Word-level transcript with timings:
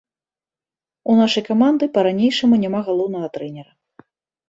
У 1.09 1.19
нашай 1.19 1.45
каманды 1.51 1.83
па-ранейшаму 1.99 2.61
няма 2.65 2.85
галоўнага 2.91 3.27
трэнера. 3.37 3.71